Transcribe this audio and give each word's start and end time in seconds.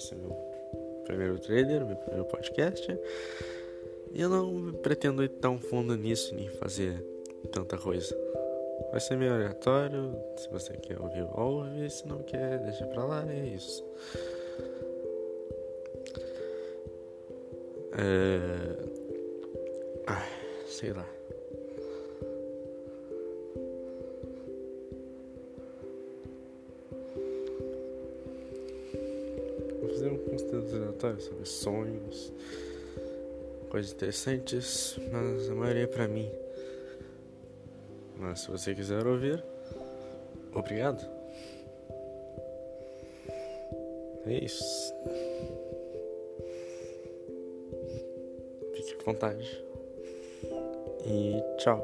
Esse 0.00 0.14
é 0.14 0.16
meu 0.16 0.34
primeiro 1.04 1.38
trailer, 1.38 1.84
meu 1.84 1.94
primeiro 1.94 2.24
podcast. 2.24 2.98
E 4.12 4.18
eu 4.18 4.30
não 4.30 4.72
pretendo 4.72 5.22
ir 5.22 5.28
tão 5.28 5.58
fundo 5.58 5.94
nisso, 5.94 6.34
nem 6.34 6.48
fazer 6.48 7.04
tanta 7.52 7.76
coisa. 7.76 8.16
Vai 8.90 8.98
ser 8.98 9.18
meio 9.18 9.34
aleatório. 9.34 10.16
Se 10.38 10.48
você 10.48 10.72
quer 10.78 10.98
ouvir, 10.98 11.28
ouve. 11.34 11.90
Se 11.90 12.08
não 12.08 12.22
quer, 12.22 12.60
deixa 12.60 12.86
pra 12.86 13.04
lá. 13.04 13.30
É 13.30 13.44
isso. 13.44 13.84
É... 17.92 18.76
Ah, 20.06 20.26
sei 20.66 20.94
lá. 20.94 21.06
Fazer 29.90 30.08
um 30.08 30.18
conteúdo 30.18 30.76
aleatório 30.76 31.20
sobre 31.20 31.44
sonhos, 31.46 32.32
coisas 33.68 33.92
interessantes, 33.92 34.98
mas 35.12 35.50
a 35.50 35.54
maioria 35.54 35.84
é 35.84 35.86
pra 35.86 36.08
mim. 36.08 36.30
Mas 38.16 38.40
se 38.40 38.50
você 38.50 38.74
quiser 38.74 39.06
ouvir, 39.06 39.42
obrigado. 40.54 41.04
É 44.26 44.44
isso. 44.44 44.94
Fique 48.74 48.96
à 49.00 49.04
vontade. 49.04 49.64
E 51.06 51.42
tchau. 51.58 51.82